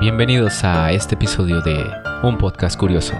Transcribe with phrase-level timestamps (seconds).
[0.00, 1.84] Bienvenidos a este episodio de
[2.22, 3.12] Un Podcast Curioso.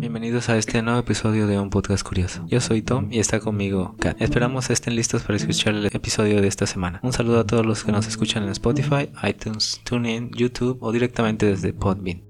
[0.00, 2.44] Bienvenidos a este nuevo episodio de Un Podcast Curioso.
[2.48, 4.20] Yo soy Tom y está conmigo Kat.
[4.20, 6.98] Esperamos estén listos para escuchar el episodio de esta semana.
[7.04, 11.46] Un saludo a todos los que nos escuchan en Spotify, iTunes, TuneIn, YouTube o directamente
[11.46, 12.29] desde Podbean.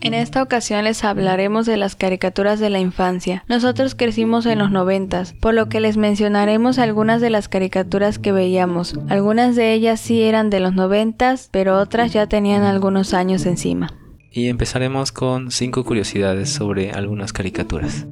[0.00, 3.44] En esta ocasión les hablaremos de las caricaturas de la infancia.
[3.48, 8.30] Nosotros crecimos en los noventas, por lo que les mencionaremos algunas de las caricaturas que
[8.30, 8.94] veíamos.
[9.08, 13.92] Algunas de ellas sí eran de los noventas, pero otras ya tenían algunos años encima.
[14.30, 18.06] Y empezaremos con 5 curiosidades sobre algunas caricaturas.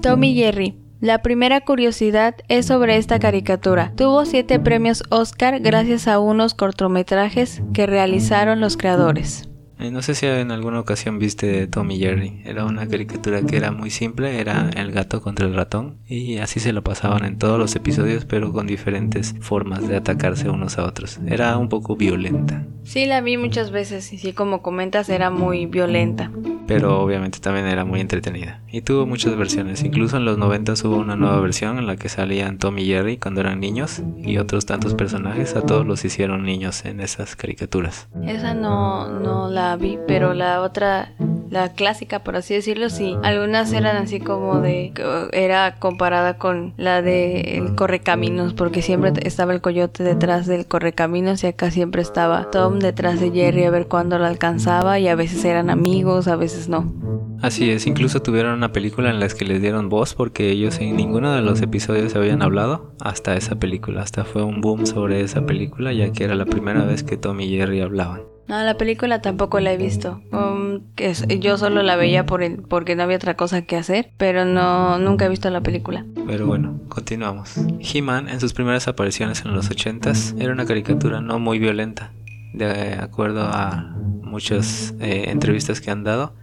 [0.00, 0.78] Tommy Jerry.
[1.00, 3.92] La primera curiosidad es sobre esta caricatura.
[3.96, 9.49] Tuvo 7 premios Oscar gracias a unos cortometrajes que realizaron los creadores.
[9.90, 12.42] No sé si en alguna ocasión viste Tommy Jerry.
[12.44, 16.60] Era una caricatura que era muy simple, era el gato contra el ratón y así
[16.60, 20.84] se lo pasaban en todos los episodios, pero con diferentes formas de atacarse unos a
[20.84, 21.18] otros.
[21.26, 22.66] Era un poco violenta.
[22.84, 26.30] Sí, la vi muchas veces y sí, como comentas, era muy violenta.
[26.70, 28.60] Pero obviamente también era muy entretenida.
[28.70, 29.82] Y tuvo muchas versiones.
[29.82, 33.40] Incluso en los 90 hubo una nueva versión en la que salían Tommy Jerry cuando
[33.40, 35.56] eran niños y otros tantos personajes.
[35.56, 38.08] A todos los hicieron niños en esas caricaturas.
[38.24, 41.12] Esa no, no la vi, pero la otra,
[41.50, 43.16] la clásica, por así decirlo, sí.
[43.22, 44.92] Algunas eran así como de,
[45.32, 51.42] era comparada con la de el correcaminos, porque siempre estaba el coyote detrás del correcaminos
[51.42, 55.16] y acá siempre estaba Tom detrás de Jerry a ver cuándo lo alcanzaba y a
[55.16, 56.92] veces eran amigos, a veces no.
[57.42, 60.96] Así es, incluso tuvieron una película en la que les dieron voz porque ellos en
[60.96, 65.22] ninguno de los episodios se habían hablado hasta esa película, hasta fue un boom sobre
[65.22, 68.20] esa película ya que era la primera vez que Tom y Jerry hablaban.
[68.50, 70.20] No, la película tampoco la he visto.
[70.32, 70.80] Um,
[71.38, 75.26] yo solo la veía por porque no había otra cosa que hacer, pero no nunca
[75.26, 76.04] he visto la película.
[76.26, 77.54] Pero bueno, continuamos.
[77.78, 82.10] He-Man en sus primeras apariciones en los 80s era una caricatura no muy violenta,
[82.52, 86.34] de acuerdo a muchas eh, entrevistas que han dado.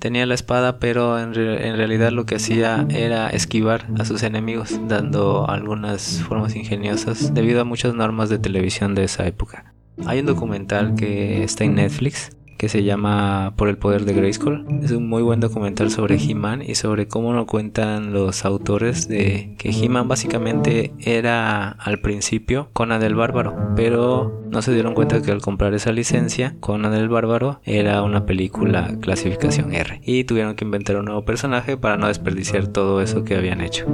[0.00, 4.78] Tenía la espada, pero en, en, realidad lo que hacía era esquivar a sus enemigos,
[4.86, 9.72] dando algunas formas ingeniosas debido a muchas normas de televisión de esa época.
[10.06, 14.66] Hay un documental que está en Netflix que se llama Por el poder de Grayskull.
[14.82, 19.54] Es un muy buen documental sobre He-Man y sobre cómo nos cuentan los autores de
[19.58, 25.30] que He-Man básicamente era al principio Conan el Bárbaro, pero no se dieron cuenta que
[25.30, 30.64] al comprar esa licencia, Conan el Bárbaro era una película clasificación R y tuvieron que
[30.64, 33.86] inventar un nuevo personaje para no desperdiciar todo eso que habían hecho.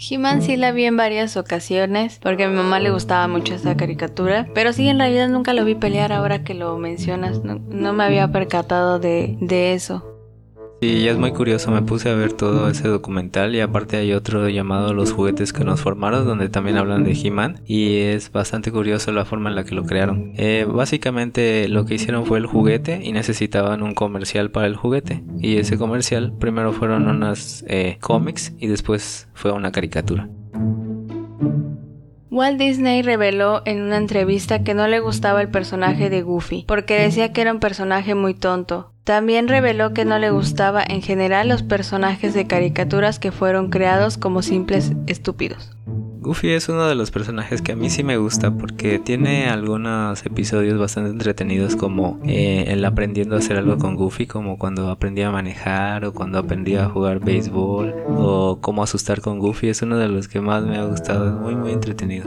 [0.00, 3.76] He-Man sí la vi en varias ocasiones porque a mi mamá le gustaba mucho esa
[3.76, 8.04] caricatura, pero sí en realidad nunca lo vi pelear ahora que lo mencionas, no, me
[8.04, 10.09] había percatado de, de eso.
[10.80, 14.48] Sí, es muy curioso, me puse a ver todo ese documental y aparte hay otro
[14.48, 19.12] llamado Los juguetes que nos formaron donde también hablan de He-Man y es bastante curioso
[19.12, 20.32] la forma en la que lo crearon.
[20.36, 25.22] Eh, básicamente lo que hicieron fue el juguete y necesitaban un comercial para el juguete
[25.38, 30.30] y ese comercial primero fueron unas eh, cómics y después fue una caricatura.
[32.30, 37.00] Walt Disney reveló en una entrevista que no le gustaba el personaje de Goofy, porque
[37.00, 38.92] decía que era un personaje muy tonto.
[39.02, 44.16] También reveló que no le gustaba en general los personajes de caricaturas que fueron creados
[44.16, 45.72] como simples estúpidos.
[46.20, 50.26] Goofy es uno de los personajes que a mí sí me gusta porque tiene algunos
[50.26, 55.22] episodios bastante entretenidos como eh, el aprendiendo a hacer algo con Goofy, como cuando aprendí
[55.22, 59.70] a manejar o cuando aprendí a jugar béisbol o cómo asustar con Goofy.
[59.70, 62.26] Es uno de los que más me ha gustado, es muy muy entretenido.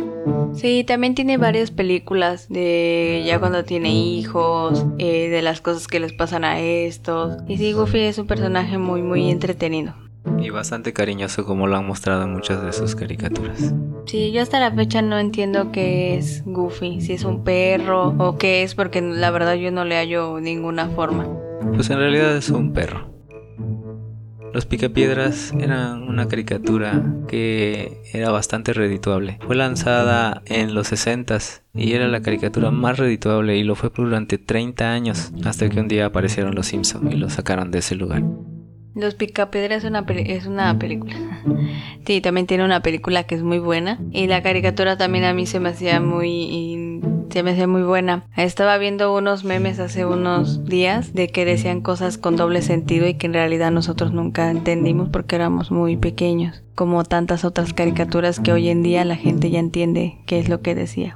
[0.55, 5.99] Sí, también tiene varias películas de ya cuando tiene hijos, eh, de las cosas que
[5.99, 7.37] les pasan a estos.
[7.47, 10.02] Y sí, Goofy es un personaje muy muy entretenido.
[10.39, 13.73] Y bastante cariñoso como lo han mostrado en muchas de sus caricaturas.
[14.05, 18.37] Sí, yo hasta la fecha no entiendo qué es Goofy, si es un perro o
[18.37, 21.27] qué es, porque la verdad yo no le hallo ninguna forma.
[21.73, 23.13] Pues en realidad es un perro.
[24.53, 29.39] Los Picapiedras eran una caricatura que era bastante redituable.
[29.47, 34.37] Fue lanzada en los 60s y era la caricatura más redituable y lo fue durante
[34.37, 38.21] 30 años hasta que un día aparecieron los Simpson y lo sacaron de ese lugar.
[38.95, 41.15] Los Picapiedras es una, es una película.
[42.05, 43.99] Sí, también tiene una película que es muy buena.
[44.11, 48.25] Y la caricatura también a mí se me hacía muy, se me hacía muy buena.
[48.37, 53.15] Estaba viendo unos memes hace unos días de que decían cosas con doble sentido y
[53.15, 56.63] que en realidad nosotros nunca entendimos porque éramos muy pequeños.
[56.75, 60.61] Como tantas otras caricaturas que hoy en día la gente ya entiende qué es lo
[60.61, 61.15] que decía.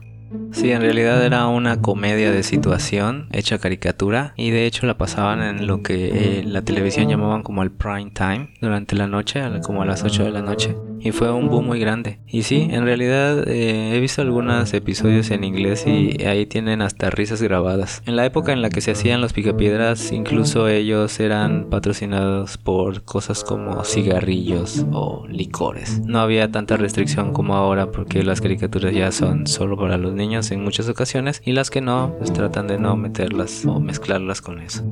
[0.51, 5.41] Sí, en realidad era una comedia de situación hecha caricatura y de hecho la pasaban
[5.41, 9.81] en lo que eh, la televisión llamaban como el prime time durante la noche, como
[9.81, 10.75] a las 8 de la noche.
[10.99, 12.19] Y fue un boom muy grande.
[12.27, 17.09] Y sí, en realidad eh, he visto algunos episodios en inglés y ahí tienen hasta
[17.09, 18.01] risas grabadas.
[18.05, 23.03] En la época en la que se hacían los picapiedras, incluso ellos eran patrocinados por
[23.03, 26.01] cosas como cigarrillos o licores.
[26.05, 30.51] No había tanta restricción como ahora porque las caricaturas ya son solo para los niños
[30.51, 34.59] en muchas ocasiones y las que no, pues tratan de no meterlas o mezclarlas con
[34.59, 34.83] eso.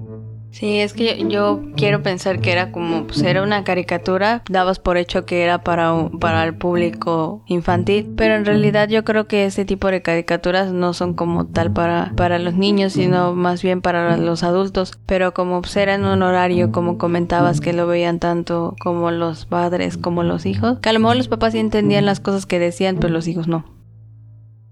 [0.56, 4.96] Sí, es que yo, quiero pensar que era como, pues era una caricatura, dabas por
[4.96, 9.66] hecho que era para, para el público infantil, pero en realidad yo creo que este
[9.66, 14.16] tipo de caricaturas no son como tal para, para los niños, sino más bien para
[14.16, 18.78] los adultos, pero como pues era en un horario, como comentabas, que lo veían tanto
[18.80, 22.22] como los padres como los hijos, que a lo mejor los papás sí entendían las
[22.22, 23.75] cosas que decían, pero los hijos no.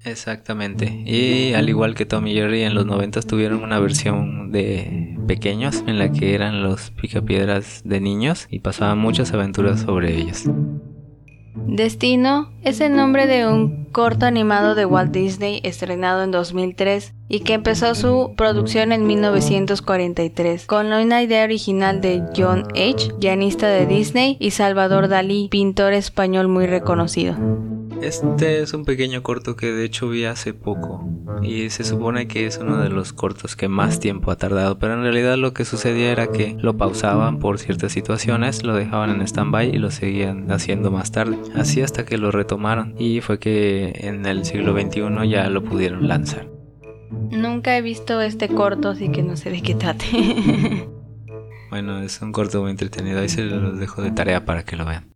[0.06, 1.04] Exactamente.
[1.06, 5.84] Y al igual que Tommy y Jerry en los 90 tuvieron una versión de pequeños
[5.88, 10.44] en la que eran los picapiedras de niños y pasaban muchas aventuras sobre ellos.
[11.56, 17.42] Destino es el nombre de un corto animado de Walt Disney estrenado en 2003 y
[17.42, 23.86] que empezó su producción en 1943 con una idea original de John H., guionista de
[23.86, 27.36] Disney, y Salvador Dalí, pintor español muy reconocido.
[28.04, 31.08] Este es un pequeño corto que de hecho vi hace poco
[31.42, 34.96] y se supone que es uno de los cortos que más tiempo ha tardado, pero
[34.96, 39.22] en realidad lo que sucedía era que lo pausaban por ciertas situaciones, lo dejaban en
[39.22, 43.94] stand-by y lo seguían haciendo más tarde, así hasta que lo retomaron y fue que
[43.96, 46.50] en el siglo XXI ya lo pudieron lanzar.
[47.32, 50.06] Nunca he visto este corto, así que no sé de qué trate.
[51.70, 54.84] bueno, es un corto muy entretenido, ahí se los dejo de tarea para que lo
[54.84, 55.13] vean.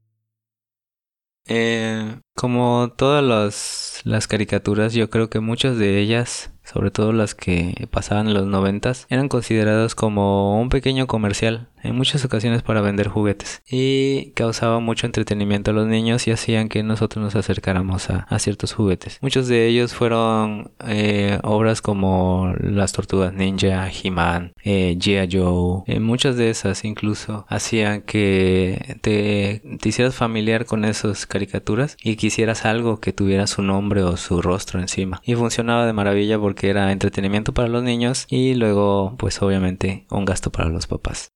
[1.48, 7.88] Eh, como todas las caricaturas, yo creo que muchas de ellas sobre todo las que
[7.92, 13.08] pasaban en los noventas, eran consideradas como un pequeño comercial, en muchas ocasiones para vender
[13.08, 18.26] juguetes, y causaban mucho entretenimiento a los niños y hacían que nosotros nos acercáramos a,
[18.38, 19.18] ciertos juguetes.
[19.22, 25.28] Muchos de ellos fueron eh, obras como Las Tortugas Ninja, He-Man, eh, G.I.
[25.32, 31.98] Joe, eh, muchas de esas incluso hacían que te, te hicieras familiar con esas caricaturas
[32.04, 35.22] y quisieras algo que tuviera su nombre o su rostro encima.
[35.24, 40.06] Y funcionaba de maravilla porque que era entretenimiento para los niños y luego pues obviamente
[40.10, 41.30] un gasto para los papás.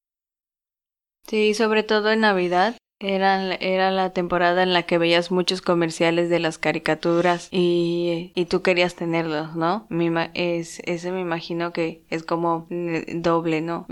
[1.28, 2.76] Sí, sobre todo en Navidad.
[3.04, 8.46] Era, era la temporada en la que veías muchos comerciales de las caricaturas y, y
[8.46, 9.88] tú querías tenerlos, ¿no?
[10.36, 13.88] es, ese me imagino que es como eh, doble, ¿no?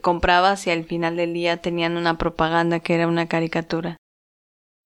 [0.00, 3.96] comprabas y al final del día tenían una propaganda que era una caricatura.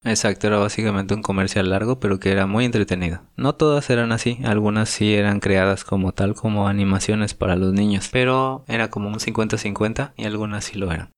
[0.05, 3.23] Exacto, era básicamente un comercial largo, pero que era muy entretenido.
[3.37, 8.09] No todas eran así, algunas sí eran creadas como tal, como animaciones para los niños,
[8.11, 11.13] pero era como un 50-50 y algunas sí lo eran.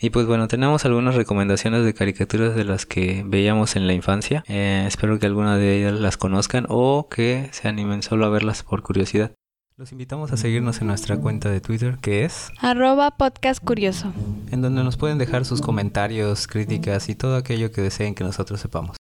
[0.00, 4.44] Y pues bueno, tenemos algunas recomendaciones de caricaturas de las que veíamos en la infancia.
[4.46, 8.62] Eh, espero que alguna de ellas las conozcan o que se animen solo a verlas
[8.62, 9.32] por curiosidad.
[9.78, 14.12] Los invitamos a seguirnos en nuestra cuenta de Twitter que es arroba podcast curioso,
[14.50, 18.58] en donde nos pueden dejar sus comentarios, críticas y todo aquello que deseen que nosotros
[18.58, 18.96] sepamos.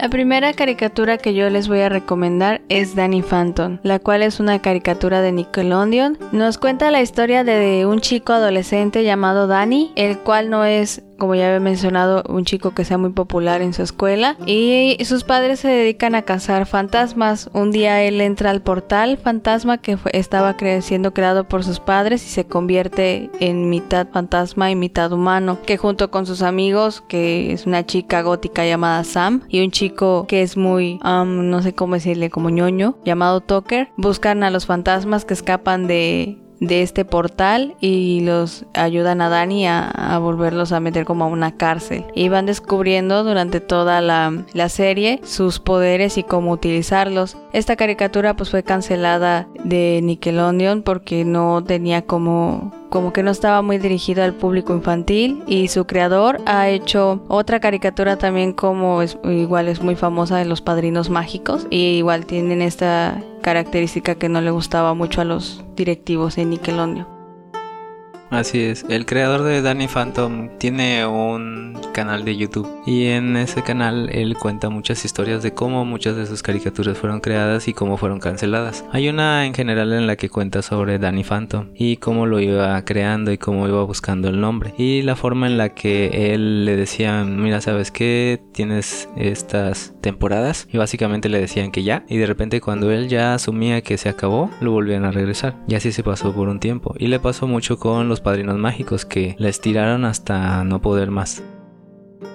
[0.00, 4.40] La primera caricatura que yo les voy a recomendar es Danny Phantom, la cual es
[4.40, 6.18] una caricatura de Nickelodeon.
[6.32, 11.34] Nos cuenta la historia de un chico adolescente llamado Danny, el cual no es como
[11.34, 15.60] ya había mencionado, un chico que sea muy popular en su escuela y sus padres
[15.60, 17.50] se dedican a cazar fantasmas.
[17.52, 22.28] Un día él entra al portal fantasma que estaba siendo creado por sus padres y
[22.28, 27.66] se convierte en mitad fantasma y mitad humano, que junto con sus amigos, que es
[27.66, 32.30] una chica gótica llamada Sam y un chico que es muy, no sé cómo decirle,
[32.30, 38.20] como ñoño, llamado Tucker, buscan a los fantasmas que escapan de de este portal y
[38.20, 42.04] los ayudan a Dani a, volverlos a meter como a una cárcel.
[42.14, 47.36] Y van descubriendo durante toda la, la, serie sus poderes y cómo utilizarlos.
[47.52, 53.62] Esta caricatura pues fue cancelada de Nickelodeon porque no tenía como como que no estaba
[53.62, 59.16] muy dirigido al público infantil y su creador ha hecho otra caricatura también como es,
[59.24, 64.40] igual es muy famosa de los padrinos mágicos y igual tienen esta característica que no
[64.40, 67.11] le gustaba mucho a los directivos en Nickelodeon.
[68.32, 73.62] Así es, el creador de Danny Phantom tiene un canal de YouTube y en ese
[73.62, 77.98] canal él cuenta muchas historias de cómo muchas de sus caricaturas fueron creadas y cómo
[77.98, 78.86] fueron canceladas.
[78.90, 82.82] Hay una en general en la que cuenta sobre Danny Phantom y cómo lo iba
[82.86, 86.74] creando y cómo iba buscando el nombre y la forma en la que él le
[86.74, 88.40] decía, mira, ¿sabes qué?
[88.52, 93.34] Tienes estas temporadas y básicamente le decían que ya y de repente cuando él ya
[93.34, 96.94] asumía que se acabó, lo volvían a regresar y así se pasó por un tiempo
[96.98, 101.42] y le pasó mucho con los padrinos mágicos que la estiraron hasta no poder más.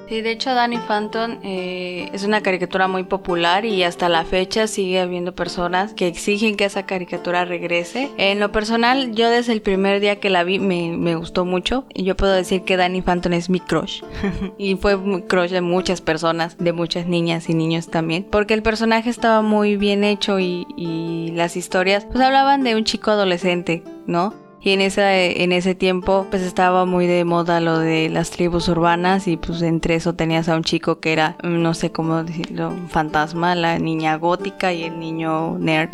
[0.08, 4.68] Sí, de hecho Danny Phantom eh, es una caricatura muy popular y hasta la fecha
[4.68, 8.10] sigue habiendo personas que exigen que esa caricatura regrese.
[8.18, 12.04] En lo personal, yo desde el primer día que la vi me, gustó mucho y
[12.04, 14.02] yo puedo decir que Danny Phantom es mi crush.
[14.58, 19.10] y fue crush de muchas personas, de muchas niñas y niños también, porque el personaje
[19.10, 24.47] estaba muy bien hecho y, y las historias pues hablaban de un chico adolescente, ¿no?
[24.68, 28.68] Y en, esa, en ese tiempo pues estaba muy de moda lo de las tribus
[28.68, 32.74] urbanas y pues entre eso tenías a un chico que era, no sé cómo decirlo,
[32.90, 35.92] fantasma, la niña gótica y el niño nerd.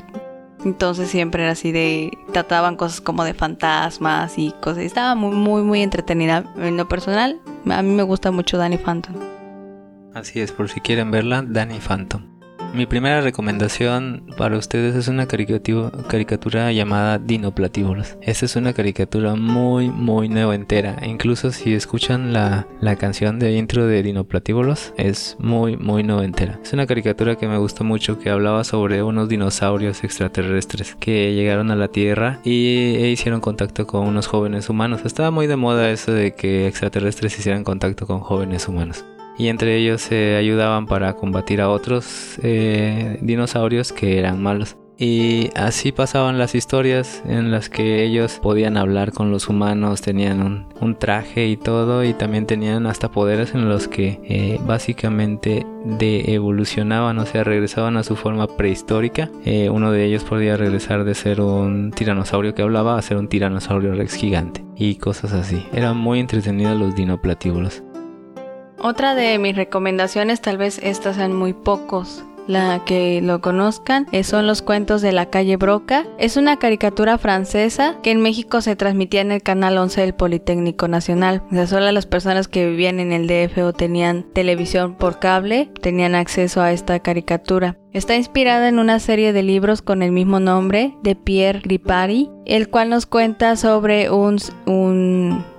[0.65, 4.79] Entonces siempre era así de, trataban cosas como de fantasmas y cosas.
[4.79, 6.43] Estaba muy, muy, muy entretenida.
[6.57, 7.39] En lo personal,
[7.69, 9.13] a mí me gusta mucho Danny Phantom.
[10.15, 12.32] Así es, por si quieren verla, Danny Phantom.
[12.73, 18.17] Mi primera recomendación para ustedes es una caricatura llamada Dinoplatíbulos.
[18.21, 20.97] Esta es una caricatura muy, muy entera.
[21.05, 26.59] Incluso si escuchan la, la canción de intro de Dinoplatíbulos, es muy, muy entera.
[26.63, 31.69] Es una caricatura que me gustó mucho que hablaba sobre unos dinosaurios extraterrestres que llegaron
[31.69, 35.01] a la Tierra y e hicieron contacto con unos jóvenes humanos.
[35.05, 39.05] Estaba muy de moda eso de que extraterrestres hicieran contacto con jóvenes humanos
[39.37, 44.77] y entre ellos se ayudaban para combatir a otros eh, dinosaurios que eran malos.
[44.97, 50.67] Y así pasaban las historias en las que ellos podían hablar con los humanos, tenían
[50.79, 56.33] un, traje y todo, y también tenían hasta poderes en los que eh, básicamente de
[56.33, 59.31] evolucionaban, o sea, regresaban a su forma prehistórica.
[59.43, 63.27] Eh, uno de ellos podía regresar de ser un tiranosaurio que hablaba a ser un
[63.27, 65.65] tiranosaurio rex gigante y cosas así.
[65.73, 67.83] Eran muy entretenidos los dinoplatíbulos.
[68.83, 74.23] Otra de mis recomendaciones, tal vez estas sean muy pocos la que lo conozcan, eh,
[74.23, 76.05] son los cuentos de la calle Broca.
[76.17, 80.87] Es una caricatura francesa que en México se transmitía en el canal 11 del Politécnico
[80.87, 81.43] Nacional.
[81.51, 85.69] O sea, solo las personas que vivían en el DF o tenían televisión por cable
[85.81, 87.77] tenían acceso a esta caricatura.
[87.91, 92.69] Está inspirada en una serie de libros con el mismo nombre de Pierre Ripari, el
[92.69, 94.39] cual nos cuenta sobre un,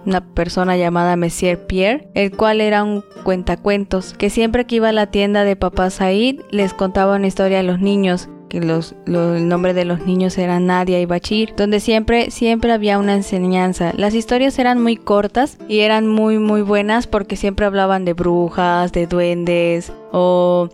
[0.06, 4.92] una persona llamada Monsieur Pierre, el cual era un cuentacuentos, que siempre que iba a
[4.92, 9.48] la tienda de Papá Said les contaba una historia a los niños, que los, el
[9.48, 13.92] nombre de los niños era Nadia y Bachir, donde siempre, siempre había una enseñanza.
[13.96, 18.92] Las historias eran muy cortas y eran muy, muy buenas porque siempre hablaban de brujas,
[18.92, 20.68] de duendes o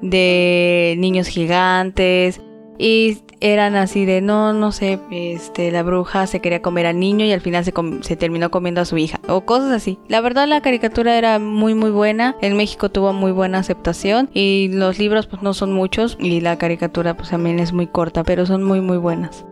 [0.00, 2.40] de niños gigantes
[2.78, 7.24] y eran así de no no sé este la bruja se quería comer al niño
[7.24, 10.48] y al final se, se, terminó comiendo a su hija o cosas así la verdad
[10.48, 15.26] la caricatura era muy muy buena en México tuvo muy buena aceptación y los libros
[15.26, 18.80] pues no son muchos y la caricatura pues también es muy corta pero son muy
[18.80, 19.44] muy buenas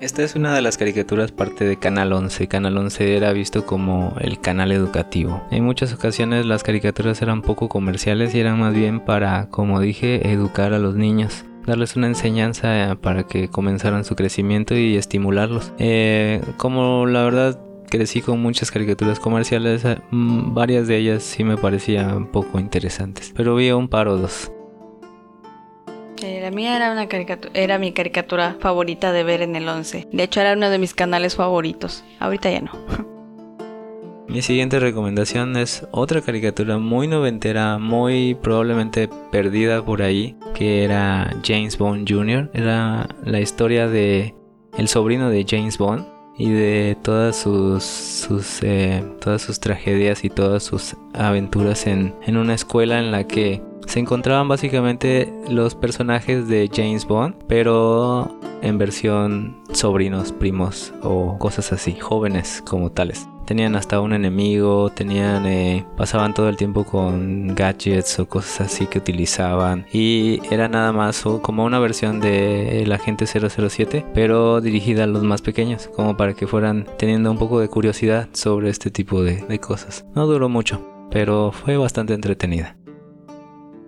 [0.00, 2.48] esta es una de las caricaturas parte de Canal 11.
[2.48, 5.46] Canal 11 era visto como el canal educativo.
[5.52, 10.32] En muchas ocasiones las caricaturas eran poco comerciales y eran más bien para, como dije,
[10.32, 15.72] educar a los niños darles una enseñanza para que comenzaran su crecimiento y estimularlos.
[15.78, 21.44] Eh, como la verdad crecí con muchas caricaturas comerciales, eh, mm, varias de ellas sí
[21.44, 24.50] me parecían poco interesantes, pero vi un par o dos.
[26.22, 30.08] Eh, la mía era una caricatura, era mi caricatura favorita de ver en el 11.
[30.12, 32.04] De hecho era uno de mis canales favoritos.
[32.20, 32.72] Ahorita ya no.
[34.32, 41.36] Mi siguiente recomendación es otra caricatura muy noventera, muy probablemente perdida por ahí, que era
[41.44, 42.50] James Bond Jr.
[42.54, 44.34] Era la historia de
[44.78, 46.06] el sobrino de James Bond
[46.38, 52.38] y de todas sus, sus eh, todas sus tragedias y todas sus aventuras en, en
[52.38, 53.60] una escuela en la que
[53.92, 61.74] se encontraban básicamente los personajes de James Bond, pero en versión sobrinos, primos o cosas
[61.74, 63.28] así, jóvenes como tales.
[63.44, 68.86] Tenían hasta un enemigo, tenían, eh, pasaban todo el tiempo con gadgets o cosas así
[68.86, 75.04] que utilizaban y era nada más como una versión de el agente 007, pero dirigida
[75.04, 78.90] a los más pequeños, como para que fueran teniendo un poco de curiosidad sobre este
[78.90, 80.06] tipo de cosas.
[80.14, 80.80] No duró mucho,
[81.10, 82.74] pero fue bastante entretenida.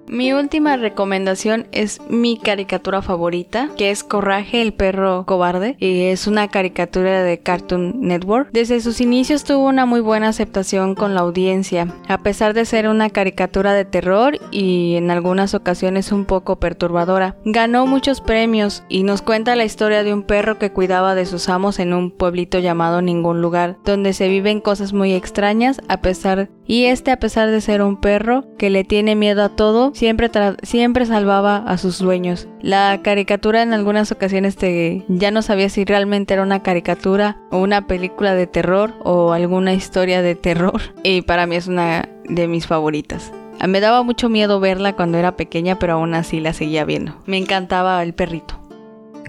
[0.06, 6.26] Mi última recomendación es mi caricatura favorita, que es Coraje el perro cobarde, y es
[6.26, 8.50] una caricatura de Cartoon Network.
[8.52, 12.88] Desde sus inicios tuvo una muy buena aceptación con la audiencia, a pesar de ser
[12.88, 17.36] una caricatura de terror y en algunas ocasiones un poco perturbadora.
[17.44, 21.48] Ganó muchos premios y nos cuenta la historia de un perro que cuidaba de sus
[21.48, 26.50] amos en un pueblito llamado Ningún Lugar, donde se viven cosas muy extrañas a pesar
[26.66, 30.30] y este a pesar de ser un perro que le tiene miedo a todo, siempre,
[30.62, 32.46] siempre salvaba a sus dueños.
[32.60, 37.58] La caricatura en algunas ocasiones te ya no sabía si realmente era una caricatura o
[37.58, 42.48] una película de terror o alguna historia de terror y para mí es una de
[42.48, 43.32] mis favoritas.
[43.66, 47.14] Me daba mucho miedo verla cuando era pequeña, pero aún así la seguía viendo.
[47.24, 48.60] Me encantaba el perrito.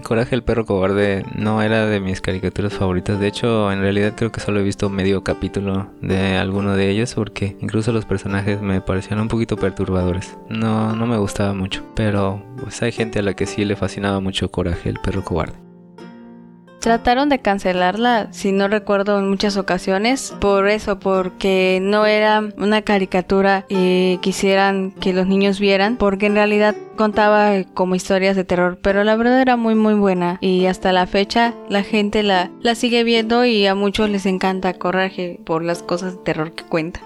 [0.06, 3.18] Coraje el perro cobarde no era de mis caricaturas favoritas.
[3.18, 7.12] De hecho, en realidad creo que solo he visto medio capítulo de alguno de ellos
[7.14, 10.38] porque incluso los personajes me parecían un poquito perturbadores.
[10.48, 11.82] No, no me gustaba mucho.
[11.96, 15.65] Pero pues hay gente a la que sí le fascinaba mucho Coraje el perro cobarde.
[16.86, 20.32] Trataron de cancelarla, si no recuerdo, en muchas ocasiones.
[20.40, 25.96] Por eso, porque no era una caricatura y quisieran que los niños vieran.
[25.96, 28.78] Porque en realidad contaba como historias de terror.
[28.82, 30.38] Pero la verdad era muy muy buena.
[30.40, 34.72] Y hasta la fecha la gente la, la sigue viendo y a muchos les encanta
[34.74, 37.00] Coraje por las cosas de terror que cuenta.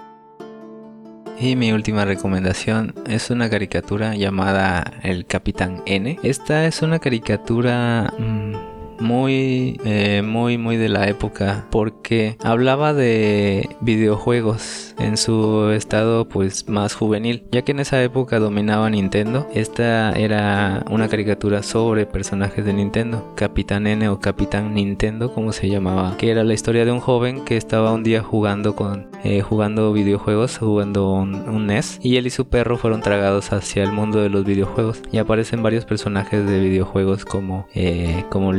[1.39, 6.19] Y mi última recomendación es una caricatura llamada El Capitán N.
[6.21, 8.13] Esta es una caricatura...
[8.19, 8.70] Mm,
[9.01, 16.69] muy, eh, muy, muy de la época porque hablaba de videojuegos en su estado pues
[16.69, 19.47] más juvenil, ya que en esa época dominaba Nintendo.
[19.53, 25.69] Esta era una caricatura sobre personajes de Nintendo, Capitán N o Capitán Nintendo como se
[25.69, 29.41] llamaba, que era la historia de un joven que estaba un día jugando con eh,
[29.41, 34.19] jugando videojuegos, jugando un, NES y él y su perro fueron tragados hacia el mundo
[34.19, 38.51] de los videojuegos y aparecen varios personajes de videojuegos como eh, como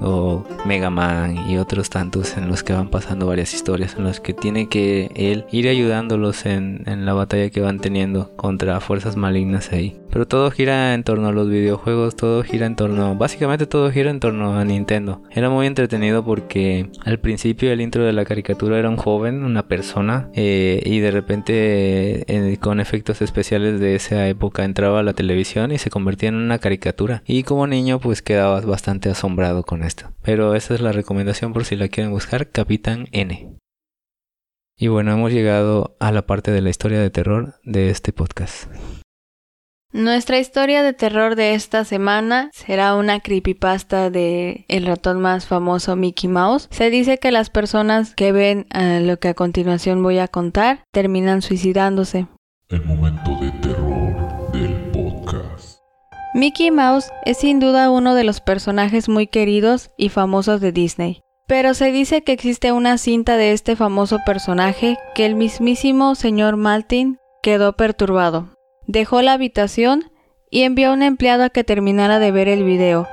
[0.00, 4.20] o Mega Man y otros tantos en los que van pasando varias historias, en los
[4.20, 9.16] que tiene que él ir ayudándolos en, en la batalla que van teniendo contra fuerzas
[9.16, 9.98] malignas ahí.
[10.10, 14.10] Pero todo gira en torno a los videojuegos, todo gira en torno, básicamente todo gira
[14.10, 15.22] en torno a Nintendo.
[15.30, 19.68] Era muy entretenido porque al principio el intro de la caricatura era un joven, una
[19.68, 25.14] persona, eh, y de repente eh, con efectos especiales de esa época entraba a la
[25.14, 27.22] televisión y se convertía en una caricatura.
[27.26, 30.12] Y como niño pues quedabas bastante asombrado con esto.
[30.22, 33.58] Pero esa es la recomendación por si la quieren buscar, Capitán N.
[34.78, 38.68] Y bueno, hemos llegado a la parte de la historia de terror de este podcast.
[39.92, 45.96] Nuestra historia de terror de esta semana será una creepypasta de el ratón más famoso
[45.96, 46.68] Mickey Mouse.
[46.70, 50.84] Se dice que las personas que ven eh, lo que a continuación voy a contar
[50.92, 52.26] terminan suicidándose.
[52.70, 53.31] El momento
[56.34, 61.20] Mickey Mouse es sin duda uno de los personajes muy queridos y famosos de Disney.
[61.46, 66.56] Pero se dice que existe una cinta de este famoso personaje que el mismísimo señor
[66.56, 68.54] Maltin quedó perturbado
[68.86, 70.10] Dejó la habitación
[70.50, 73.06] y envió a un empleado a que terminara de ver el video,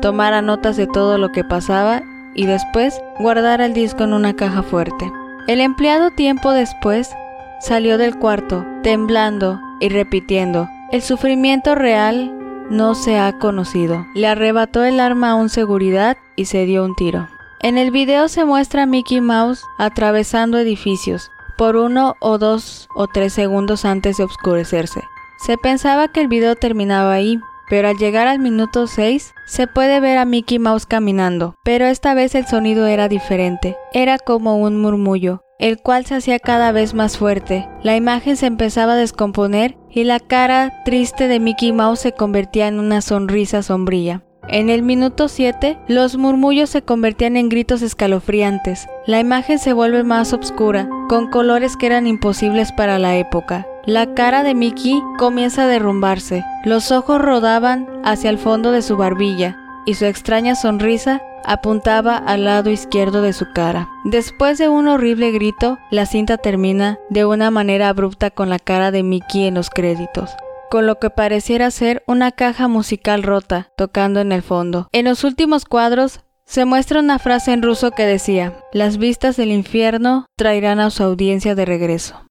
[0.00, 2.02] tomara notas de todo lo que pasaba
[2.34, 5.10] y después guardara el disco en una caja fuerte.
[5.46, 7.14] El empleado tiempo después
[7.60, 14.06] salió del cuarto, temblando y repitiendo, el sufrimiento real no se ha conocido.
[14.14, 17.28] Le arrebató el arma a un seguridad y se dio un tiro.
[17.60, 23.06] En el video se muestra a Mickey Mouse atravesando edificios, por uno o dos o
[23.06, 25.00] tres segundos antes de oscurecerse.
[25.38, 30.00] Se pensaba que el video terminaba ahí, pero al llegar al minuto 6 se puede
[30.00, 34.80] ver a Mickey Mouse caminando, pero esta vez el sonido era diferente, era como un
[34.80, 37.68] murmullo, el cual se hacía cada vez más fuerte.
[37.82, 42.68] La imagen se empezaba a descomponer y la cara triste de Mickey Mouse se convertía
[42.68, 44.22] en una sonrisa sombría.
[44.48, 48.86] En el minuto 7, los murmullos se convertían en gritos escalofriantes.
[49.06, 53.66] La imagen se vuelve más oscura, con colores que eran imposibles para la época.
[53.86, 56.44] La cara de Mickey comienza a derrumbarse.
[56.64, 62.44] Los ojos rodaban hacia el fondo de su barbilla y su extraña sonrisa apuntaba al
[62.44, 63.88] lado izquierdo de su cara.
[64.04, 68.90] Después de un horrible grito, la cinta termina de una manera abrupta con la cara
[68.90, 70.30] de Mickey en los créditos
[70.70, 74.88] con lo que pareciera ser una caja musical rota tocando en el fondo.
[74.90, 79.52] En los últimos cuadros se muestra una frase en ruso que decía, las vistas del
[79.52, 82.26] infierno traerán a su audiencia de regreso.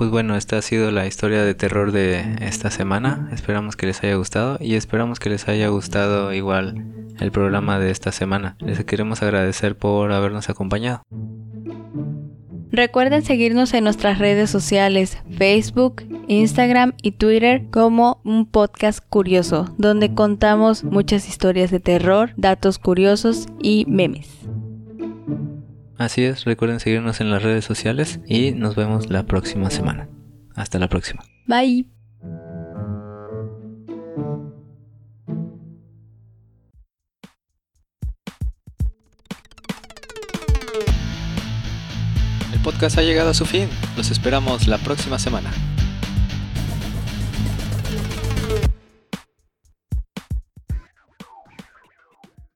[0.00, 3.28] Pues bueno, esta ha sido la historia de terror de esta semana.
[3.34, 6.86] Esperamos que les haya gustado y esperamos que les haya gustado igual
[7.20, 8.56] el programa de esta semana.
[8.60, 11.02] Les queremos agradecer por habernos acompañado.
[12.70, 20.14] Recuerden seguirnos en nuestras redes sociales, Facebook, Instagram y Twitter como un podcast curioso, donde
[20.14, 24.39] contamos muchas historias de terror, datos curiosos y memes.
[26.00, 30.08] Así es, recuerden seguirnos en las redes sociales y nos vemos la próxima semana.
[30.54, 31.22] Hasta la próxima.
[31.46, 31.84] Bye.
[42.54, 43.68] El podcast ha llegado a su fin.
[43.98, 45.50] Los esperamos la próxima semana.